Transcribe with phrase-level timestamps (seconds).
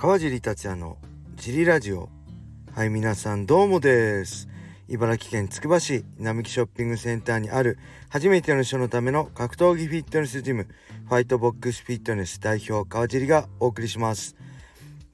[0.00, 0.96] 川尻達也の
[1.36, 2.08] ジリラジオ
[2.72, 4.48] はい皆さんどうもです。
[4.88, 10.68] 茨城県つくば市並木ショッピングセンターにある初めての人のための格闘技フィットネスジム
[11.06, 14.36] ファイトボックスフィットネス代表川尻がお送りします。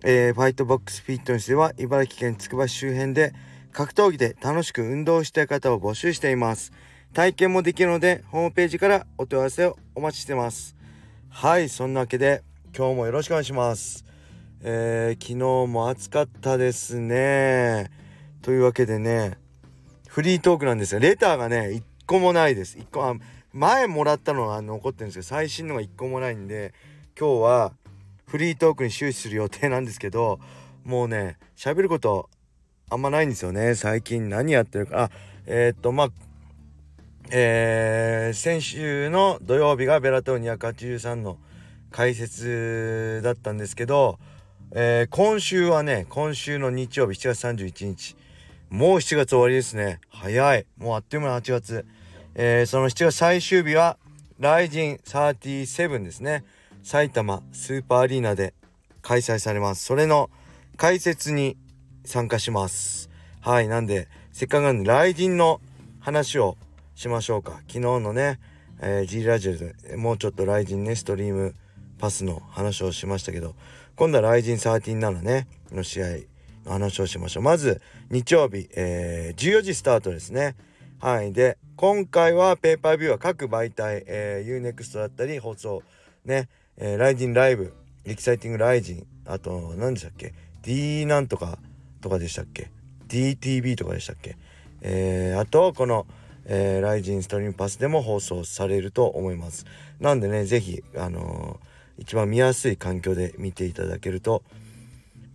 [0.04, 3.32] えー、ファイトボックスフィットネスでは茨城県つくば市周辺で
[3.72, 6.70] 格闘技で楽しく運動したい方を募集しています
[7.12, 10.76] 体験もできるのでホームページからお問い合わせをお待ちしてます
[11.28, 14.06] はいそんなわけで今日もよろしくお願いします
[14.62, 17.90] えー、昨日も暑かったですね。
[18.42, 19.38] というわけでね
[20.08, 22.78] フリートークなんですがレターがね1個もないです。
[22.78, 23.14] 1個あ
[23.52, 26.74] 前もらったのは残ってるんですけど最新のが1個もないんで
[27.18, 27.72] 今日は
[28.26, 30.38] フリートークに終始する予定なんですけど
[30.84, 32.28] もうね喋ること
[32.88, 33.74] あんまないんですよね。
[33.74, 35.04] 最近何やってるか。
[35.04, 35.10] あ
[35.46, 36.08] えー、っとまあ
[37.30, 41.38] えー、先週の土曜日がベラトー283の
[41.90, 44.20] 解説だったんですけど、
[44.72, 48.16] えー、今週はね今週の日曜日7月31日。
[48.68, 50.00] もう7月終わりですね。
[50.08, 50.66] 早い。
[50.76, 51.86] もうあっという間に8月、
[52.34, 53.96] えー、その7月最終日は
[54.40, 56.44] ライジン37ですね。
[56.82, 58.54] 埼玉スーパーアリーナで
[59.02, 59.84] 開催されます。
[59.84, 60.30] それの
[60.76, 61.56] 解説に
[62.04, 63.08] 参加します。
[63.40, 65.60] はいなんでせっかくなんでライジンの
[66.00, 66.56] 話を
[66.96, 67.60] しましょうか。
[67.68, 68.40] 昨日のね、
[68.80, 71.54] えー、G ラジオでもうちょっとライジンねストリーム
[71.98, 73.54] パスの話をしましたけど
[73.96, 76.06] 今度はライジン137ねの試合
[76.64, 77.80] の話をしましょうまず
[78.10, 80.54] 日曜日、えー、14時スタートですね
[81.00, 85.82] はいで今回はペーパービューは各媒体、えー、UNEXT だったり放送
[86.24, 87.72] ねえー、ライジンライブ、
[88.04, 91.58] エキサイティングライジン、あと、何でしたっけ ?D なんとか
[92.02, 92.70] とかでしたっけ
[93.08, 94.36] ?DTV とかでしたっけ？
[94.82, 96.06] えー、あと、この、
[96.44, 99.64] えー、ライジンストリームパスでも放送されると思います。
[100.00, 101.66] なんでね、是非あのー、
[101.98, 104.42] 一番見やすい環境で見ていただけると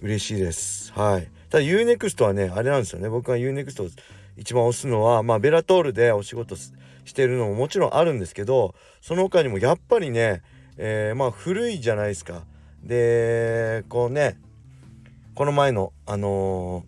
[0.02, 0.92] 嬉しいです。
[0.94, 1.27] はい。
[1.49, 3.10] ただ UNEXT はね、あれなんですよね。
[3.10, 3.89] 僕が UNEXT を
[4.38, 6.72] 一番押すのは、まあ、ベラトールでお仕事し
[7.14, 10.42] てるのももちろんあるんですけど、その他にもやっぱりね、
[10.77, 12.44] えー、まあ古いじゃないですか。
[12.83, 14.38] でこうね
[15.36, 16.83] この前のあの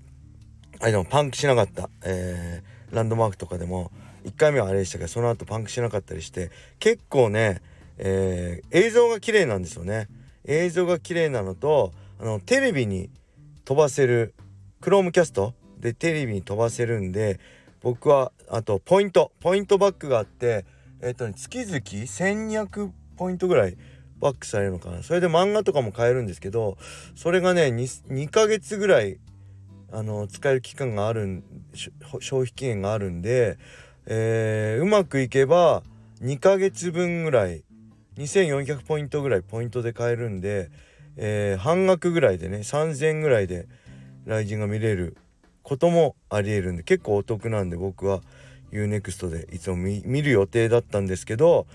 [0.80, 3.92] ー、あれでもパンクしなかった、えー、ランドマークとかでも
[4.26, 7.62] 1回目はあれでしたけどその後パンクしなかったりして結構ね、
[7.98, 10.08] えー、映像が綺麗なんですよね。
[10.46, 13.10] 映像が綺麗なのとあのテレビに
[13.66, 14.34] 飛ばせる
[14.82, 17.40] クロームキャストでテレビに飛ばせるんで
[17.82, 20.66] 僕はあとポイントポイントバックがあって
[21.02, 23.78] えっ、とね月々1200ポイントぐらい
[24.20, 26.78] バックされるのかなそれで漫画とかも買えるんですけど
[27.16, 29.20] それがね 2, 2ヶ月ぐらい
[29.92, 31.44] あの使える期間がある
[32.20, 33.58] 消費期限があるんで、
[34.06, 35.84] えー、うまくいけば
[36.22, 37.64] 2ヶ月分ぐらい
[38.18, 40.70] 2400ポイントぐらいポイントで買えるんで、
[41.18, 43.68] えー、半額ぐらいでね3000円ぐらいで
[44.26, 45.18] ライジンが見れる
[45.64, 48.22] こともありえるんで結構お得なんで僕は
[48.72, 51.68] UNEXT でいつも見る予定だったんですけど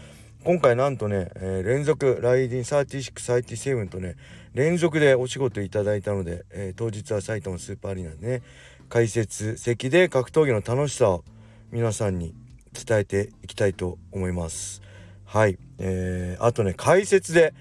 [0.45, 3.13] 今回なんとね、えー、連続ライディン36、
[3.43, 4.17] 37とね
[4.55, 8.43] 連続でお仕事いただいたので、えー、当日は埼玉スーパーアリーナでね
[8.89, 11.25] 解説席で格闘技の楽しさを
[11.71, 12.35] 皆さんに
[12.73, 14.88] 伝えていきたいと思います。
[15.29, 15.59] はい。
[15.79, 17.53] えー、あとね解説で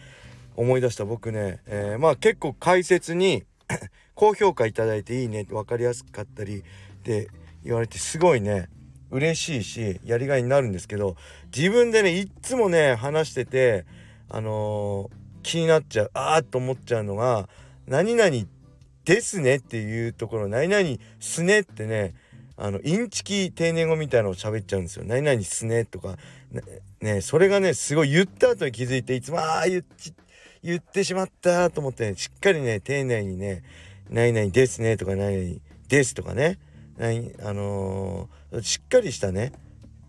[0.56, 3.44] 思い出した僕ね、えー、まあ結構解説に
[4.16, 6.64] 高評価いただいていいねって分かりやすかったりっ
[7.04, 7.28] て
[7.66, 8.70] 言われてすごいね
[9.12, 11.18] 嬉しいしやりがいになるんですけど
[11.54, 13.86] 自分でねいっつもね話してて
[14.30, 17.50] あのー、気になっちゃうああと思っちゃうのが
[17.86, 18.32] 「何々
[19.04, 22.16] ですね」っていうところ「何々すね」ってね
[22.58, 25.06] あのインチキ定年語みたいなのを喋っちゃうんですよ。
[25.06, 26.18] 何々すねとか
[27.02, 29.84] ねそれがねすごい言った後に気づいていつもああ言
[30.64, 33.64] 言ってしまったと思って、ね、しっかりね丁寧にね
[34.10, 36.58] 「何々ですね」とか「何々です」とかね
[36.98, 39.52] あのー、しっかりしたね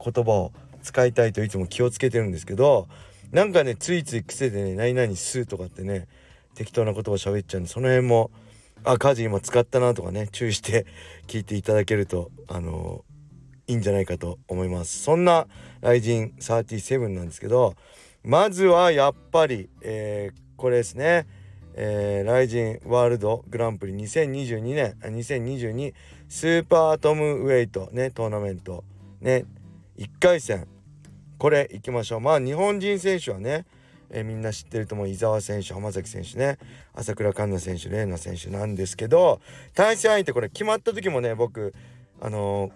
[0.03, 2.89] 言葉を使いたいといつも気をつけてるんですけど
[3.31, 6.09] なんかねついつい癖でね「何々す」とかってね
[6.55, 8.31] 適当な言葉喋っちゃうんでその辺も
[8.89, 10.87] あ家事今使ったなとかね注意して
[11.29, 13.05] 聞いていただけるとあの、
[13.67, 15.03] いいんじゃないかと思います。
[15.03, 15.47] そんな
[15.83, 17.75] ライジン37なんですけど
[18.23, 21.27] まずはやっぱり、えー、これですね。
[21.81, 25.95] えー、ライジンワールドグランプリ2022年2022
[26.29, 28.83] スーパートムウェイトねトーナメント
[29.21, 29.45] ね
[29.99, 30.67] 1回戦。
[31.39, 32.21] これいきましょう。
[32.21, 33.67] まあ日本人選手はね、
[34.11, 36.59] えー、みんな知ってると思う伊沢選手浜崎選手ね。
[36.95, 39.41] 朝倉環奈選手玲奈選手なんですけど
[39.75, 41.75] 対戦相手これ決まった時もね僕
[42.21, 42.71] あの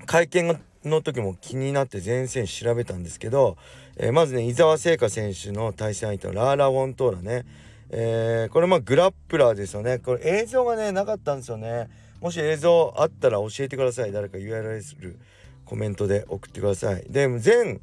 [0.00, 3.56] ー、会見の時も気になって全選手調べたんですけど、
[3.96, 7.44] えー、まずね伊沢聖華選手の対戦相手のラーラ・ウォントーラね。
[7.90, 9.98] えー、これまあグラップラーですよね。
[9.98, 11.88] これ映像がねなかったんですよね。
[12.20, 14.12] もし映像あったら教えてください。
[14.12, 15.16] 誰か URL
[15.64, 17.04] コメントで送ってください。
[17.08, 17.80] で全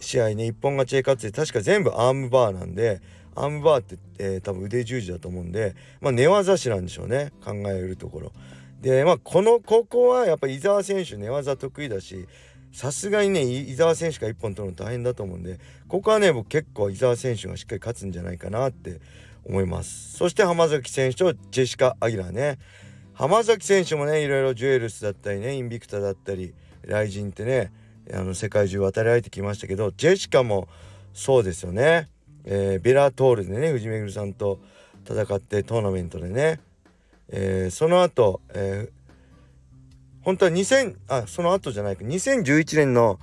[0.00, 3.00] 試合ね一本勝ちで勝って確か全部アームバーなんで
[3.34, 8.32] アームバーって、えー、多分腕十字だと思うんでまあ寝技師なんでしょうね考えるところ。
[8.80, 12.26] でまあこのここはやっぱ伊沢選手寝技得意だし
[12.72, 15.58] さすがにね伊沢選手が1本取るの大変だと思うんで
[15.88, 19.00] ここはね僕結構伊沢選手がしっかり勝つんじゃないかなって
[19.44, 20.16] 思います。
[20.16, 22.58] そして浜崎選手とジェシカ・アギラね。
[23.14, 27.72] 浜崎選手もねいろいろジュエルスだったりねインビクタだったりライジンってね
[28.12, 30.68] あの世界中渡り歩いてきましたけどジェシカも
[31.12, 32.08] そうですよね、
[32.44, 34.60] えー、ベラトールでね藤めぐるさんと
[35.06, 36.60] 戦ってトーナメントでね、
[37.28, 42.04] えー、その後、えー、本当は2000あその後じゃないか。
[42.04, 43.18] 2011年の、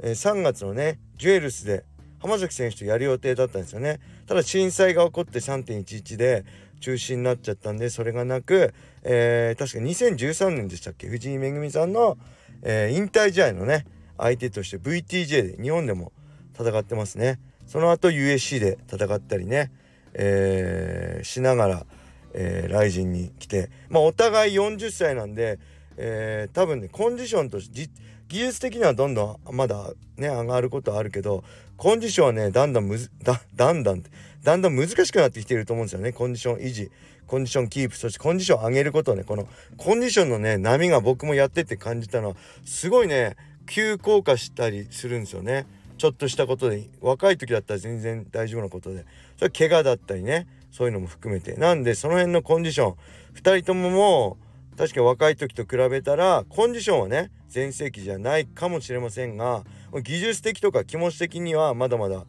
[0.00, 1.84] えー、3月のねジュエルスで
[2.18, 4.00] 浜崎選手とやる予定だったんですよね。
[4.26, 6.44] ただ震災が起こって3.11で
[6.80, 11.08] 中止になっちゃったんでそれがなく、えー、確か2013年でしたっけ？
[11.08, 12.18] 藤井恵さんの、
[12.62, 13.86] えー、引退試合のね
[14.20, 16.12] 相手として VTJ で日本でも
[16.58, 17.40] 戦ってますね。
[17.66, 19.70] その後 USC で戦ったりね、
[20.14, 21.86] えー、しながら、
[22.34, 23.70] えー、ライジンに来て。
[23.88, 25.58] まあお互い40歳なんで、
[25.96, 27.88] えー、多分ねコンディションとして
[28.28, 31.42] 技術的にはどんどんまだね上がることはあるけど
[31.76, 34.02] コンディションはねだんだんむずだだんだん
[34.42, 36.12] だんだん難しくなってきていると思うんですよね。
[36.12, 36.90] コンディション維持
[37.26, 39.46] コンディションキープそしてコンディション上げることねこの
[39.76, 42.34] コンディションのね波が僕もやってて感じたのは
[42.64, 43.36] すごいね
[43.70, 45.64] 急降下したりするんですよね。
[45.96, 49.06] ちょっとしたことで若い時だったら全然大丈夫なことで。
[49.36, 50.48] それ怪我だったりね。
[50.72, 51.54] そういうのも含めて。
[51.54, 52.96] なんでその辺のコンディション。
[53.34, 54.38] 2人ともも
[54.74, 59.62] う確か若い時と比べたらコンディションはね全盛期じゃないかもしれませんが
[60.02, 62.24] 技術的とか気持ち的にはまだまだ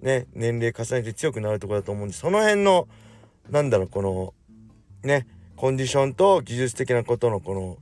[0.00, 2.88] ね年齢重ねて強くなるとこだと思うんでその辺の
[3.50, 4.34] なんだろうこの
[5.04, 7.78] ねコンディションと技術的なことのこの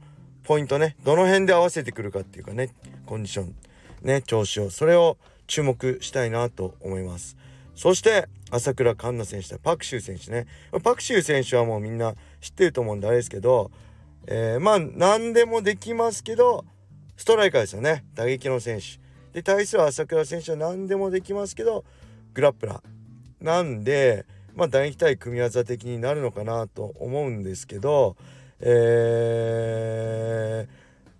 [0.50, 0.96] ポイントね。
[1.04, 2.74] どの辺で合わせてくるかっていうかね。
[3.06, 3.54] コンディション。
[4.02, 4.70] ね調子を。
[4.70, 5.16] それを
[5.46, 7.36] 注目したいなと思います。
[7.76, 10.48] そして朝倉環奈選手とパクシュー選手ね。
[10.82, 13.70] パクシュー選手はもうみんな知ってると思うんであれですけど、
[14.26, 16.64] えー、まあ何でもできますけど
[17.16, 18.04] ストライカーですよね。
[18.16, 18.98] 打撃の選手。
[19.32, 21.84] で対する朝倉選手は何でもできますけど
[22.34, 23.44] グラップラー。
[23.44, 24.26] なんで
[24.56, 28.16] まあ打撃対組み技的になるのかなと思うんですけど
[28.60, 30.72] えー、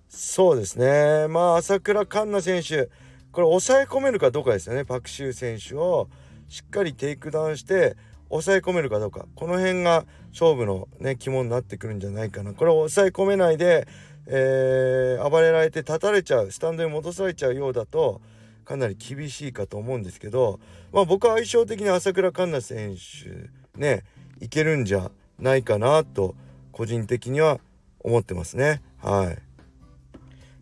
[0.09, 1.27] そうですね。
[1.29, 2.91] まあ朝倉環奈選手
[3.33, 4.85] これ抑え込めるかどうかですよね。
[4.85, 6.09] パク・シウ選手を
[6.49, 7.97] しっかりテイクダウンして
[8.29, 9.27] 抑え込めるかどうか。
[9.35, 12.53] この辺が勝負のね肝になってくるんじゃないかな。
[12.55, 13.87] これを抑え込めないで、
[14.27, 18.21] えー、暴れられて立たれちゃうスタンドに戻されちゃうようだと
[18.65, 20.61] かなり厳しいかと思うんですけど、
[20.93, 23.51] まあ、僕は相性的に浅倉カンナ選手
[23.81, 24.05] ね
[24.41, 25.11] いけるんじゃ
[25.41, 26.37] ないかなと
[26.81, 27.61] 個人的には
[27.99, 28.81] 思ってますね。
[29.03, 29.39] はい。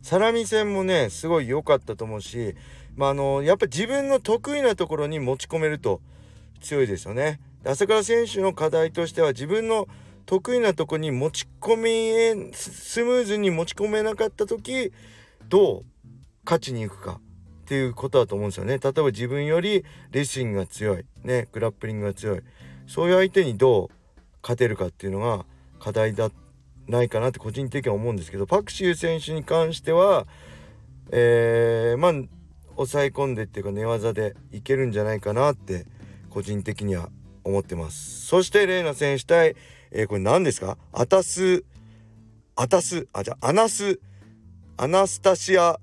[0.03, 2.57] サラミ戦もねすごい良かったと思うし
[2.97, 6.01] まああのやっぱ自分の得意なところに持ち込めると
[6.61, 7.39] 強いですよね。
[7.65, 9.87] 朝倉選手の課題としては自分の
[10.27, 14.93] 得意なとこに持ち込みスムーズに持ち込めなかった時
[15.49, 15.85] どう
[16.45, 18.79] 勝ちに行くかっていうことだと思うんですよね。
[18.79, 21.05] 例えば自分よりレスリングが強い。
[21.23, 22.41] ねグラップリングが強い。
[22.89, 23.89] そういう相手にどう
[24.43, 25.45] 勝てるかっていうのが
[25.79, 26.31] 課題だ
[26.87, 30.27] ないかなって個人的には思うんですけどパクシュー選手に関しては
[31.11, 32.13] えー、まあ
[32.77, 35.87] 抑え込んでっていうか寝技でいけるんじゃないかなって
[36.31, 37.09] 個人的には
[37.45, 38.27] 思ってます。
[38.27, 39.57] そしてレイナ選手対、
[39.91, 40.77] えー、これ何ですか？
[40.93, 41.65] アタス
[42.57, 44.01] アタスあじゃあアナス
[44.77, 45.81] アナスタシア・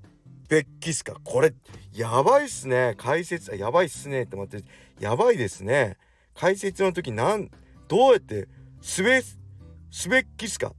[0.48, 1.52] ベッキスカこれ
[1.92, 2.94] やばいっすね。
[2.96, 4.22] 解説やばいっすね。
[4.22, 4.64] って待って
[5.00, 5.96] やばいですね。
[6.34, 7.50] 解説の時なん
[7.88, 8.46] どうやって
[8.80, 9.22] スベ
[9.90, 10.72] スベッキスカ。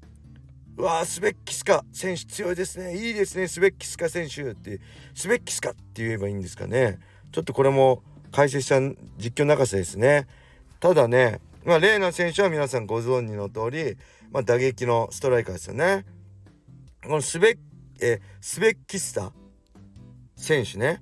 [0.78, 1.84] うわースベッキスカ。
[1.92, 2.96] 選手強いですね。
[2.96, 4.80] いいですねスベッキスカ選手って。
[5.16, 7.00] スベッキスカって言えばいいんですかね。
[7.32, 8.80] ちょっとこれも解説者
[9.18, 10.28] 実況泣かせですね。
[10.80, 13.98] ただねまあレーナ選手は皆さんご存知の通り
[14.32, 16.06] まあ打撃のストライカーですよね。
[17.04, 17.58] このスベッ
[18.02, 19.32] えスベッキスタ
[20.36, 21.02] 選手ね。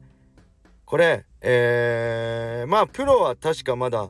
[0.86, 4.10] これえー、まあプロは確かまだ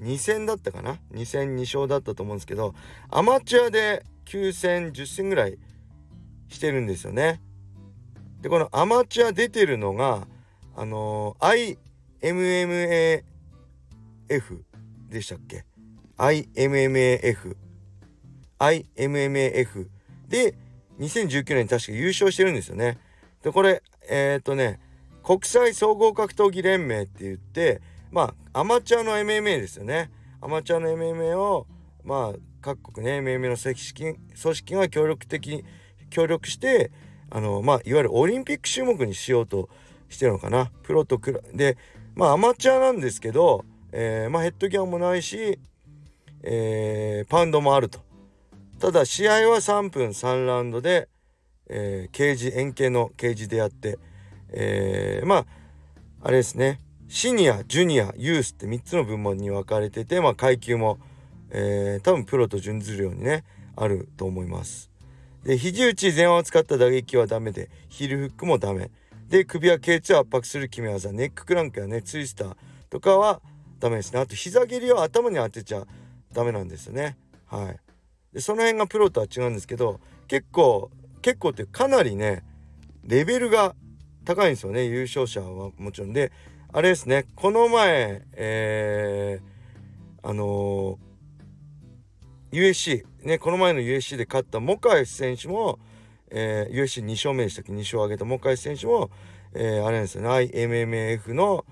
[0.00, 2.74] 2戦だったかな？2戦2勝だったと思うんですけど
[3.10, 5.58] アマチュアで9戦10戦ぐらい
[6.48, 7.40] してるんですよね。
[8.40, 10.26] でこのアマチュア出てるのが
[10.76, 11.76] あのー、
[12.20, 13.22] IMMAF
[15.08, 15.64] でしたっけ
[16.18, 17.56] ?IMMAF
[18.58, 19.88] IMMAF
[20.28, 20.54] で
[20.98, 22.98] 2019年に確か優勝してるんですよね。
[23.42, 24.80] でこれえっ、とね
[25.26, 30.08] 国際総合格闘技連盟って言ってまあアマチュアの MMA ですよね。
[30.40, 31.66] アマチュアの MMA を
[32.04, 35.64] まあ各国ね MMA の組織が協力的
[36.10, 36.92] 協力して
[37.28, 39.68] あのまあいわゆるオリンピック種目にしようと
[40.08, 41.76] してるのかなプロとクラで
[42.14, 45.58] まあアマチュアなんですけど、えー、まあヘッドギャンもないし、
[46.44, 47.98] えー、パウンドもあると
[48.78, 51.08] ただ試合は3分3ラウンドで、
[51.68, 53.98] えー、ケージ円形のケージでやって、
[54.52, 55.46] えー、まあ
[56.22, 56.80] あれですね。
[57.08, 60.98] シニアジュニアユースって3つの部門に分かれてて、まあ、階級も、
[61.50, 63.44] えー、多分プロと準ずるようにね
[63.76, 64.90] あると思います。
[65.44, 68.90] で肘打ち前腕を使った打撃はダメでヒールフックもダメ。
[69.28, 72.56] で首は頸椎を圧迫する決め技ネッククランクやねツイスター
[72.90, 73.40] とかは
[73.78, 74.20] ダメですね。
[74.20, 75.84] あと膝蹴りを頭に当てちゃ
[76.32, 77.16] ダメなんですよね。
[77.46, 77.80] はい。
[78.32, 80.90] でその辺がプロとは違うんですけど結構
[81.22, 82.42] 結構ってかなりね
[83.04, 83.76] レベルが
[84.26, 86.12] 高いんですよね優勝者はもちろん。
[86.12, 86.32] で
[86.72, 95.78] あれですねこの前えー、あのー、USC ねこの前の USC で勝ったモカエス選手も、
[96.30, 99.10] えー、USC2 勝目でしたっけ？2勝を挙げたモカエス選手も、
[99.54, 101.64] えー、あれなんですよね IMMF の、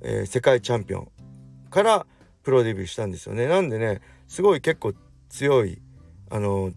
[0.00, 1.08] えー、世界チャンピオン
[1.70, 2.06] から
[2.42, 3.46] プロデビューしたんですよね。
[3.46, 4.94] なんでねすごい結構
[5.28, 5.80] 強い
[6.30, 6.72] あの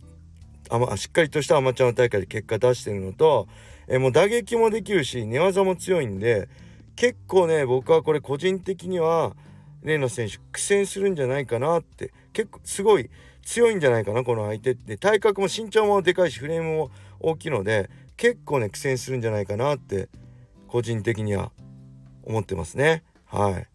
[0.69, 3.48] あま、しっかりとしたアマチュアの大会で結果出してるのと、
[3.88, 6.50] え、もう打撃もできるし寝技も強いんで
[6.95, 9.36] 結構ね僕はこれ個人的には
[9.84, 13.10] レイナ選手苦戦するんじゃないかなって結構すごい
[13.43, 14.98] 強いんじゃないかなこの相手って。
[14.98, 20.10] 体格も身長もでかいしフレームも大きいので結構ね苦戦するんじゃないかなって
[20.67, 21.51] 個人的には
[22.24, 23.03] 思ってますね。
[23.25, 23.67] はい。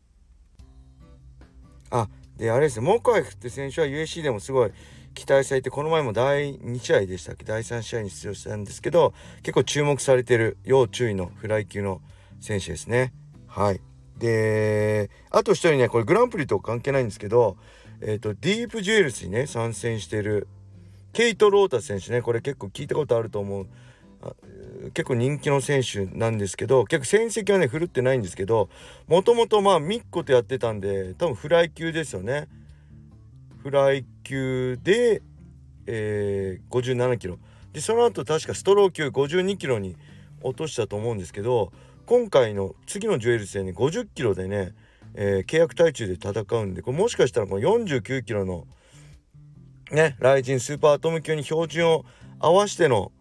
[1.91, 4.73] あであれですねモカイフって選手は USC でもすごい
[5.21, 7.45] 期待されてこの前も第2試合でしたっけ？
[7.45, 9.13] 第3試合に出場したんですけど
[9.43, 12.01] 結構注目されてる要注意のフライ級の
[12.41, 13.13] 選手ですね。
[13.47, 13.83] はい。
[14.17, 17.59] で、あと一人ね、これグランプリと関係ないんですけど、
[18.01, 20.47] えっ、ー、と、ディープジュエルスにね、参戦してる、
[21.13, 23.67] ケイト・ロータ選手ね、これ結構聞いたことあると思う。
[24.95, 28.69] 結構人気の選手なんですけど結構戦績はね振るってないんですけど
[29.09, 32.47] もともとまあミッコとやってたんで多分フライ級ですよね
[33.63, 35.23] フライ級で、
[35.87, 37.39] えー、57キロ。
[37.73, 39.97] でその後確かストロー級52キロに
[40.43, 41.73] 落としたと思うんですけど
[42.07, 44.73] 今回の次のジュエル戦に50キロでね、
[45.15, 48.67] えー、契約対中で戦うんでこれもしかしたらこの49キロの
[49.93, 52.05] ねライジンスーパーアトム級に標準を
[52.41, 53.13] 合わせての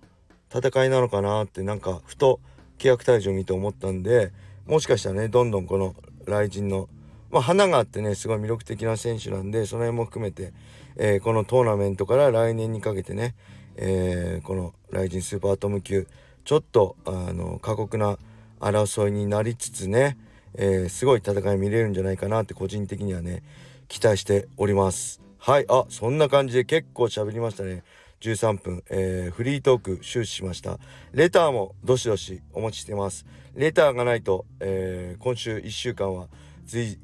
[0.51, 2.39] 戦いなのかなってなんかふと
[2.79, 4.31] 契約退場見て思ったんで
[4.65, 6.89] もしかしたらねどんどんこのライジンの
[7.31, 10.53] まあ花があってねすごい魅力的な選手なんでその辺も含めて、
[10.95, 13.35] えー、このトーナメントから来年にかけてね、
[13.75, 16.07] えー、このライジンスーパーアトム級
[16.45, 18.17] ちょっとあの過酷な
[18.59, 20.17] 争いになりつつね、
[20.55, 23.43] えー、すごい戦い見れるんじゃないかなって個人的にはね
[23.87, 25.21] 期待しております。
[25.37, 27.83] はいあそんな感じで結構喋りましたね。
[28.21, 30.77] 13分、えー、フリートーク終始しました。
[31.13, 33.25] レターもどしどしお待ちしてます。
[33.55, 36.27] レターがないと、えー、今週1週間は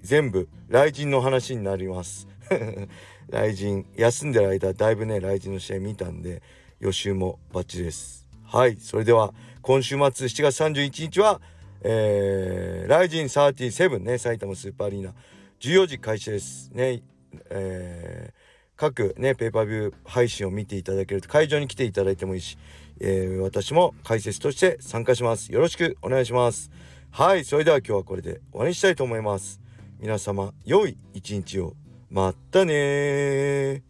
[0.02, 2.28] 全部雷神の話になります
[3.32, 6.42] 雷神休んでる間だいぶね雷神の試合見たんで
[6.80, 9.34] 予習もバッチリですはいそれでは
[9.66, 11.42] 今週末7月31日は、
[11.82, 15.12] えー、ライジン37ね、埼玉スーパーアリーナ、
[15.60, 16.70] 14時開始です。
[16.72, 17.02] ね、
[17.50, 18.34] えー、
[18.76, 22.60] 各ね、ペーパービュー配信を見ていただけると、会場に来ていただいてもいいし、
[23.00, 25.52] えー、私も解説として参加します。
[25.52, 26.70] よろしくお願いします。
[27.18, 29.62] はい、それでは今日はこれで終わりにしたいと思います。
[30.02, 31.74] 皆様、良い一日を。
[32.10, 33.84] またね